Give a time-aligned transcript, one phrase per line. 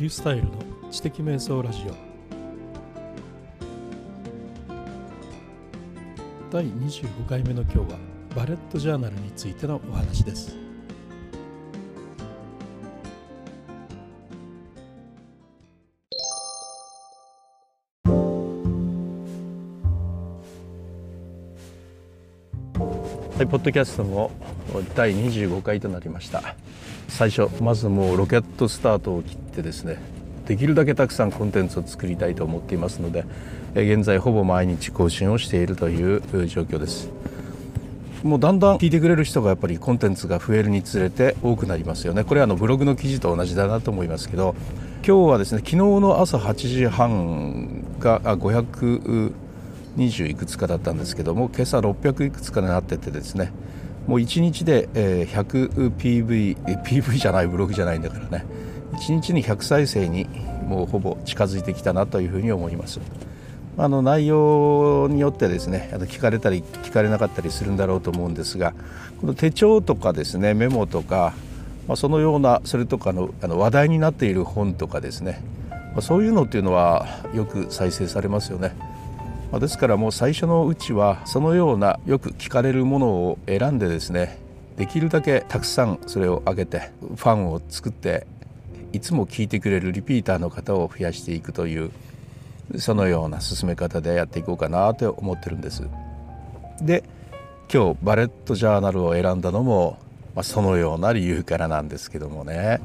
[0.00, 0.52] リュースタイルの
[0.90, 1.94] 知的瞑想ラジオ。
[6.50, 7.98] 第25回目の今日は
[8.34, 10.56] バレットジャーナルについてのお話です。
[23.36, 24.30] はい、ポッドキャストも
[24.94, 26.56] 第25回となりました。
[27.10, 29.98] 最初まずもうロケットスタートを切ってですね
[30.46, 33.24] できるだけたくさんコンテンツを作りたいと思っていますので
[33.74, 37.08] 現在ほぼ毎日更新をしているという状況です。
[38.22, 42.24] もうだんだん聞いてくれる人がやっぱりコンテンツが増えるにつれて多くなりますよね。
[42.24, 44.54] これはあのブログの記事と同じだなと思いますけど
[45.06, 49.32] 今日はですね昨日の朝8時半が520
[50.28, 53.52] いくつかだったんですけども今朝600いくつかになっててですね
[54.06, 58.44] もう1日で 100PV、PV じゃないブログじゃないんだからね
[58.92, 60.26] 1日に100再生に
[60.66, 63.00] もうほぼ近づいてきたなというふうに思います。
[63.78, 68.74] あの内容によってですねあの聞かれたり聞かれなかったりするんだろうと思うんですが
[69.20, 71.32] この手帳とかですねメモとか、
[71.88, 78.74] まあ、そのようなそれとかのあの話題になっている本とかですね、まあ、そういうのっていうのはよく再生されますよね。
[79.50, 84.38] まあ、ですからもう最初のうちはそのようなよく聞かれるものを選んでですね
[84.76, 88.26] できるだけたくさんそれを上げてファンを作って
[88.92, 91.90] いつも聞いてくれるリピーターの方を増やしていくという
[92.78, 95.82] そのような進め方でやっていこうかなと思ってるんです。
[96.80, 97.02] で
[97.72, 99.98] 今日バレットジャーナルを選んだのも、
[100.34, 102.80] まあ、そのような理由からなんですけどもね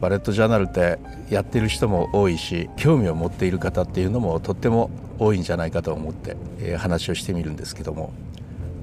[0.00, 0.98] バレットジャーナルって
[1.28, 8.12] やってる人も多いし興味を持っている方っていうのもとっても多いんじゃないかと思って、えー、話をしてみるんですけども、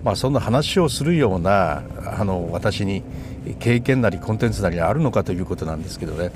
[0.04, 1.84] まあ、そんな話をするような
[2.18, 3.04] あの私に
[3.60, 6.32] 経験なりコンテンツなりあるのかということなんですけどね。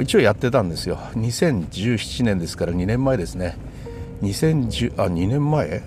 [0.00, 0.96] 一応やってたんですよ。
[1.14, 3.56] 2017年ですから2年前ですね。
[4.22, 5.82] 2010あ2年前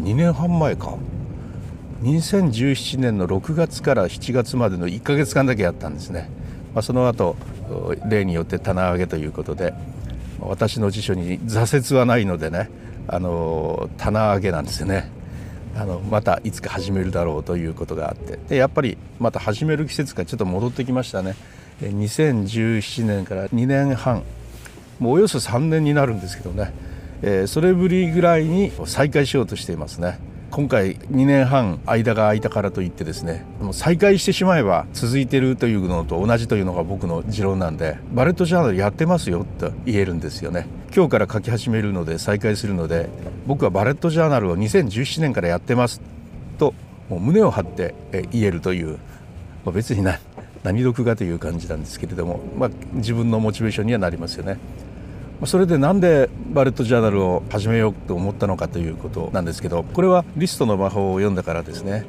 [0.00, 0.96] ？2年半前か。
[2.02, 6.28] 2017年の6月から7月までの1ヶ月間だけやったんですね、
[6.74, 7.36] まあ、その後
[8.08, 9.74] 例によって棚上げということで
[10.40, 12.70] 私の辞書に挫折はないのでね
[13.08, 15.10] あの棚上げなんですよね。
[15.76, 18.38] あのまたいつか始めるだろうということがあって。
[18.48, 21.34] でやっぱりまた始める季節がちょっと戻ってきましたね。
[21.80, 24.22] 2017年から2年半
[24.98, 26.72] もうおよそ3年になるんですけどね、
[27.22, 30.18] えー、それぶりぐらいに再開しようとしていますね。
[30.50, 43.08] 今回2年半間が空いたからといってですねもう再開してしまえば続いてるというのと同じというのが僕の持論なんでバレットジャーナルやってますよと言えるんですよね今日から書き始めるので再開するので
[43.46, 46.00] 僕はバレットジャーナルを2017年からやってます
[46.58, 46.74] と
[47.08, 47.94] もう胸を張って
[48.30, 48.98] 言えるという、
[49.64, 50.18] ま、別に何
[50.66, 54.58] 何読がという感じなんですけれども、まあ、自分のモチベーションにはなりますよね。
[55.44, 62.06] それでなんでバレットジャーナルを始めようと思ったのかということなんですけどこれはリストの魔法を読んだからですね。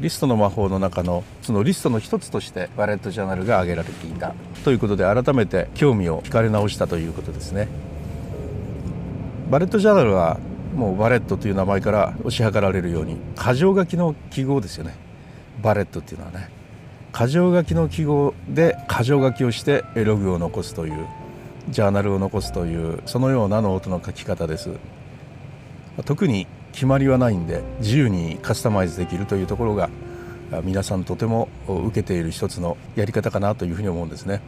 [0.00, 4.32] リストの魔法の中のそのリストの一つとしてバレットジャーナルが挙げられていた
[4.64, 7.68] ということで改めて興味を惹かれ直したということですね。
[9.50, 10.38] バレットジャーナルは
[10.74, 14.94] もうバレットという名前から推し量られるように箇条書きの記号ですよね。
[15.62, 16.50] バレットっていうのはね。
[17.12, 21.06] 箇条書きの記号で箇条書きをしてログを残すという
[21.70, 24.70] ジャーナルを残すというそのようなノートの書き方です。
[26.04, 29.90] 特に決まりはないんで自由にカスタマイズできるというところが
[30.62, 34.40] 皆さんとても受けている一つのやり方かなというふうに思うんですね。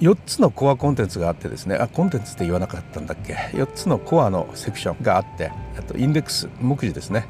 [0.00, 7.26] 4つのコアコンテンツがあってですねあコンテンツって言わなかったんだっけ？4つのコアのセクションがあってあとインデックス目次ですね。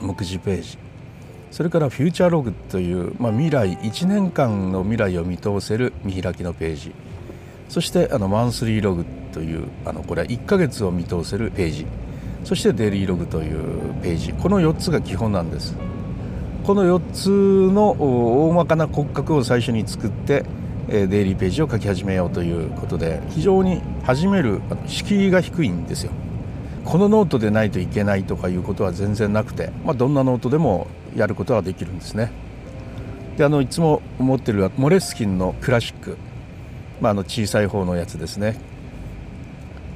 [0.00, 0.78] 目次ページ。
[1.50, 6.92] それからフューチャーログという、まあ、未来1年間の未来を見通せる見開きのページ。
[7.68, 11.86] そしてあのマンスリーログというあのこれは1ヶ月を見通せるページ。
[12.44, 14.32] そしてデイリーログというページ。
[14.32, 15.76] この4つが基本なんです。
[16.64, 17.28] この4つ
[17.72, 20.44] の大まかな骨格を最初に作って
[20.88, 26.12] デイリーページを書き始めようということで非常に始める敷居が低いんですよ。
[26.84, 32.32] このノートでないといけないとかいうことは全然なくて、まあ、どんなノートでもやることができるんですね。
[33.36, 36.16] であのいつも持ってるモレスキンのクラシック。
[37.00, 38.56] まあ、の小さい方のやつですね。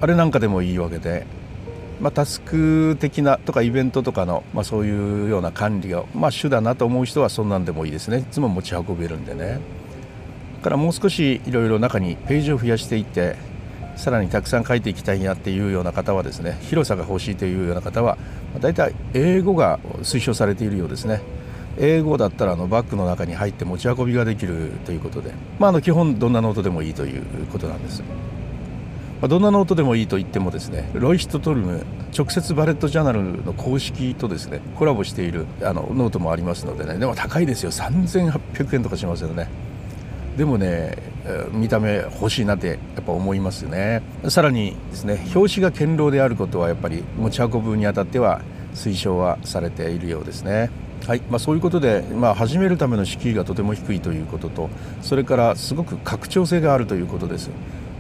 [0.01, 1.27] あれなんかでもいいわけで、
[2.01, 8.19] まあ、タスク的なとかイベントとかの、まあ、そういうような管理が、まあ、主だなと思う人はそんなんでもいいですね。
[8.19, 9.61] いつも持ち運べるんでね。
[10.57, 13.37] だからもう少しいろいろ中にページを増やしていって
[13.97, 18.17] さらにたくさん書いていきたいなっていうような方はですね広さが欲しいというような方は
[18.61, 21.21] だいたい英語が推奨されているようですね。
[21.79, 28.03] 英語だったらあのバッグの中に入って持ち運びができるということで、まあ、あの基本どんなノートでもいいということなんです。
[29.21, 31.87] まあ、どんなノートでもいいと言ってもですねロイヒトトゥルム
[32.17, 37.71] 直接バレットジャーナルの公式とですねコラボしているあのノートもありますのでねでも高いですよ。
[37.71, 39.49] 3800円とかしますよね。
[40.37, 40.97] でもね
[41.53, 44.03] 見た目欲しいなってやっぱ思いますね。
[44.29, 48.41] さらにですね表紙が堅牢であることはやっぱり持ち運ぶにあたっては
[48.75, 50.71] 推奨はされているようですね。
[51.07, 51.21] はい。
[51.29, 54.71] まあ、そういうことで、まあ、始めるための敷居がとても低いということと
[55.01, 57.51] それからすごく拡張性があるということです、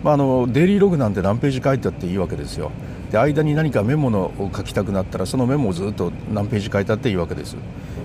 [0.04, 2.70] まあ、あのデイリーログなんて何ページ書いたっていいわけですよ。
[3.10, 7.62] で間に何かメモのを書きたくなったらそのメモをずっと何ページ書いたっていいわけです、ま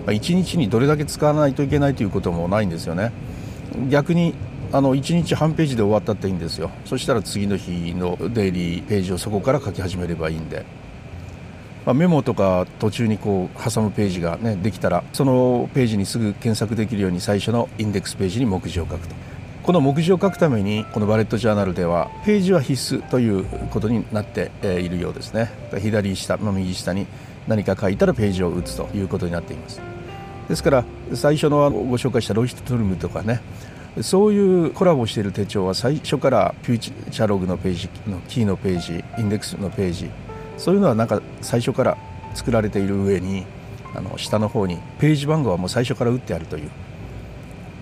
[0.08, 3.12] あ、1日にどれだけ使わないといけないということもないんですよね。
[3.90, 4.34] 逆に
[4.74, 6.72] あの1日半ページで終わったっていいんですよ。
[6.86, 10.66] そしたら次の日のデイリーページをそこから書き始めればいいんで。
[11.88, 19.16] まあ、メモとか途中にこう挟むページが、ね、できたらそのページにすぐ検索できるように最初のインデックスページに目次を書くと。
[19.63, 25.50] この目次を書くためにこのバレットジャーナルではページは必須ということになっているようですね。
[25.80, 27.07] 左下、まあ、右下に
[27.48, 29.80] 何か書いたらページを打つということになっています。
[30.50, 33.39] ですから最初のご紹介したロイヒトトルムとかね
[34.01, 40.10] そういうコラボしている手帳は最初からフューチャーログのページのキーのページインデックスのページ
[40.57, 41.98] そういうのはなんか最初から
[42.33, 43.45] 作られている上に
[43.95, 46.69] あの下の方にページ番号はもう最初から打ってあるという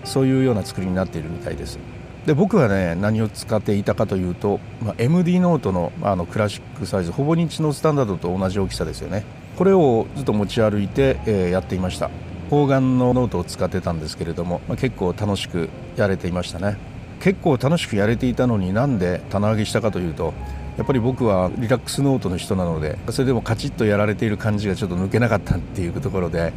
[0.04, 1.78] そういうような作りになっているみたいです。
[2.26, 9.24] で僕はね何を使っていたかというと、まあ、MD ノートの,、まあ、あのクラシックサイズほぼ日のスタンダードと同じ大きさですよね。
[9.56, 12.10] これをずっと持ち歩いて、えー、やっていました。
[12.50, 16.76] 方眼のノートを使ってたんですけれども、まあ、結構楽しくやれていましたね。
[17.20, 20.34] 結構楽しくやれていたのになんで棚上げしたかというと
[20.76, 26.52] やっぱり僕はリラックスノートの人なのでそれでもカチッとやられている感じがちょっと抜けなかったっていうところで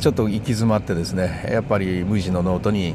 [0.00, 2.94] ちょっと行き詰まってですねやっぱり無地のノートに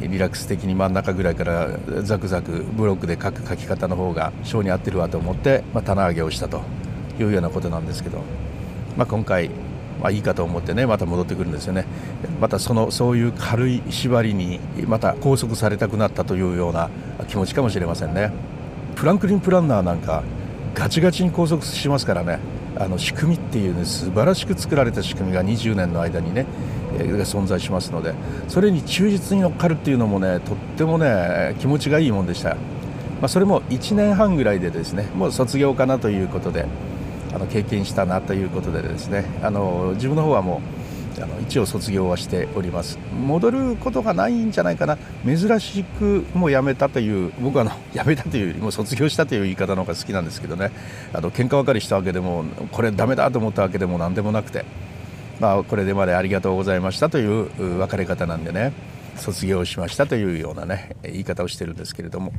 [0.00, 6.62] リラックス的に真ん中ぐらいからザクザクブロックで書く書き方の方が性に合ってるわと思って、まあ、棚上げをしたと
[7.20, 8.22] いうようなことなんですけど、
[8.96, 9.50] まあ、今回、
[10.00, 11.84] まあ、いいかと思ってねまた戻ってくるんですよね
[12.40, 16.88] またそのそういう軽い縛りにまた拘束されたくなったというような
[17.28, 18.53] 気持ちかもしれませんね。
[18.94, 20.22] フランクリン・プランナーなんか
[20.74, 22.38] ガチガチに拘束しますからね。
[22.76, 26.44] あの仕組みっていうね素晴らしく作られた仕組みが20年の間にね、
[26.98, 28.14] え、存在しますので
[28.48, 32.56] それに忠実に乗っかるっていうのもねとってもね気持ちがいいもんでした、ま
[33.22, 36.66] あ、それも1年半ぐらいでですねもう卒業かなということで
[37.32, 40.83] あの経験したなということでですねあの自分の方はもう
[41.22, 42.98] あの一応卒業はしております。
[43.26, 44.98] 戻ることがないんじゃないかな。
[45.24, 50.70] 珍しくもう辞めたという僕はあの 辞めたというよりも卒業したという言い方の方が好きなんですけどね。
[51.12, 54.64] あの喧嘩別れしたわけでもこれダメだと思ったわけでも何でもなくて。
[55.40, 58.72] まあこれでまでありがとうございましたという別れ方なんでね。
[59.16, 62.32] 卒業しましたというようなね言い方をしてるんですけれども。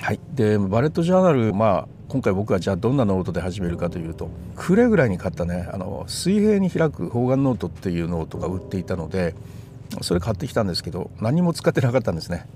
[0.00, 0.20] はい。
[0.34, 9.34] でバレットジャーナルまあ今回僕はじゃあどんなノートで始めるかというと暮れぐらいに買ったねあの水平に開く方眼ノートっていうノートが売っていたので
[10.02, 12.46] それ買ってきたんですけど何も使ってなかったんですね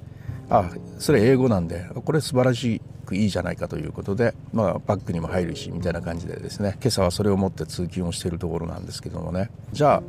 [0.51, 0.69] あ
[0.99, 10.03] それ A5なんでこれ素晴らしくいいじゃないかということで、まあ、バッグにも入るしみたいな感じでですね今朝はそれを持って通勤をしているところなんですけどもねじゃあ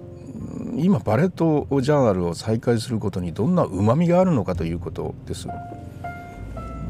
[0.76, 5.48] 今バレットジャーナルを再開することにどんなうまみがあるのかということです。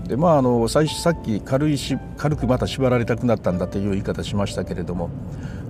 [0.08, 5.10] でまああの最初さっき軽いし軽くまた縛られたくなったんだという言い方しましたけれども、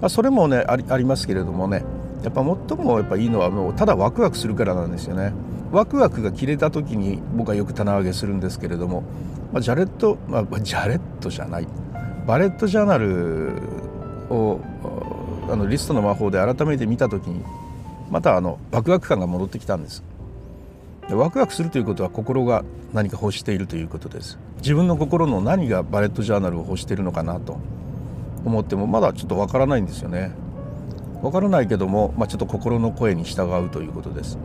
[0.02, 1.84] まあ、それもねありありますけれどもね
[2.24, 5.34] やっぱ最もやっぱいいのはもうただワクワクするからなんですよね。
[5.72, 9.04] ワクワクが切れた時に僕はよく棚上げするんですけれども、
[9.52, 11.68] まあ、ジャレット、まあ、ジャレットじゃない
[12.26, 13.62] バレットジャーナル
[14.30, 14.62] を
[15.50, 17.44] あのリストの魔法で改めて見た時に
[18.10, 20.04] またあのワクワク感が戻ってきたんです。
[21.10, 24.38] ワクワクするということは心が何か欲しているということです。
[24.58, 27.60] 自分の心の何がバレットジャーナルを欲しているのかなと。
[28.46, 30.32] 思ってもまだちょっとわからないんですよね。
[31.22, 34.38] わからないけども、まあ、ちょっと心の声に従うということです。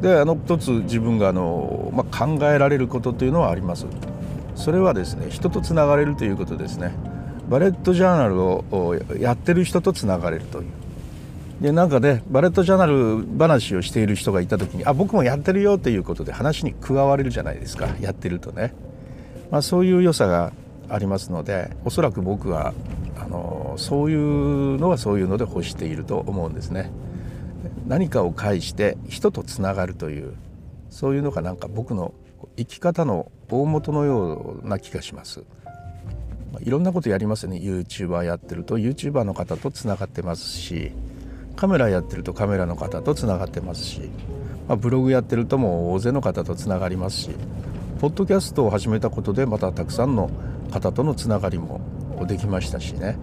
[0.00, 3.86] であの一つ自分があの、まあ、考えられることというのはあります。
[4.54, 6.92] それはですね人とつながれるということですね。
[7.48, 10.66] バレットジャーナルをやってる人とつながれるという。
[11.60, 17.88] でなんかねバレットジャーナル話をしている人がいた時にあ僕もやってるよっていうことで話に加われるじゃないですか。
[18.00, 18.74] やってるとね、
[19.50, 20.52] まあ、そういう良さが
[20.88, 22.74] ありますのでおそらく僕は
[23.18, 26.90] あのそういうのはそういうので欲していると思うんですね。
[27.88, 30.34] 何かを介して人とつながるという
[30.90, 32.14] そういうのがなんか僕の
[32.56, 35.42] 生き方の大元のような気がします。
[36.60, 37.56] いろんなことやりますね。
[37.56, 40.92] YouTuber やってると YouTuber の方とつながってますし
[41.58, 44.02] カメラやってるとカメラの方とつながってますし、
[44.68, 47.30] まあ、ブログやってるとも大勢の方とつながりますし
[48.00, 50.30] ポッドキャストを始めたことでまたたくさんの
[50.70, 51.80] 方とのつながりも
[52.28, 53.18] できましたしね、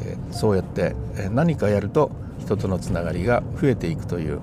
[0.00, 0.94] え、そうやって
[1.32, 4.38] 何かやると人とのつながりが増えていくという、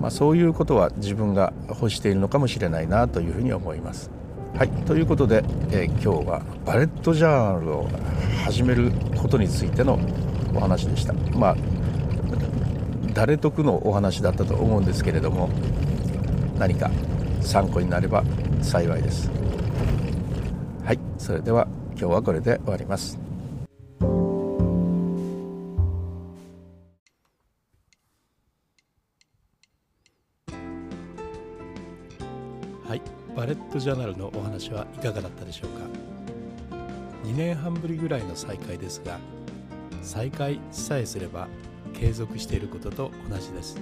[0.00, 4.10] まあ、そういうことは自分が欲しているのかもしれないなというふうに思います。
[4.54, 7.88] はいということで、え、今日はバレットジャーナルを
[8.46, 8.90] 始める
[9.20, 9.98] ことについての
[10.54, 11.12] お話でした。
[11.36, 11.77] まあ
[13.14, 15.48] 誰得のお話だったと思うんですけれども
[16.58, 16.90] 何か
[17.40, 18.24] 参考になれば
[18.62, 19.30] 幸いです。
[20.84, 23.18] はいそれでは今日はこれで終わります。
[32.88, 33.02] はい
[33.36, 35.84] バレットジャーナルのお話はいかがだったでしょうか
[37.24, 39.18] 2年半ぶりぐらいの再開ですが
[40.02, 41.48] 再開さえすれば
[41.88, 43.76] 継続していることと同じです。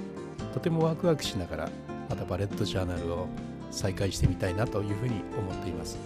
[0.54, 1.70] とてもワクワクしながら
[2.08, 3.28] またバレットジャーナルを
[3.70, 5.98] 再開してみたいなというふうに思っています、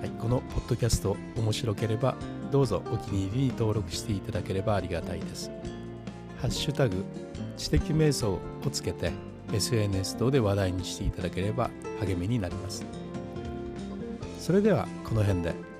[0.00, 2.16] はい、このポッドキャスト面白ければ
[2.50, 5.50] どうぞお気に入りに登録していただければありがたいです。
[6.40, 7.04] ハッシュタグ
[7.56, 9.12] 知的瞑想をつけて
[9.52, 11.70] SNS 等で話題にしていただければ
[12.00, 12.84] 励みになります。
[14.38, 15.71] それではこの辺で。